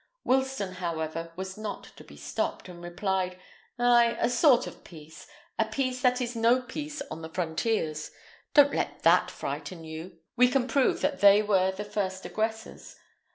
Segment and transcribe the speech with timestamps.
[0.25, 3.39] Wilsten, however, was not to be stopped, and replied,
[3.77, 5.27] "Ay, a sort of peace;
[5.59, 8.09] a peace that is no peace on the frontiers.
[8.55, 12.95] Don't let that frighten you: we can prove that they were the first aggressors.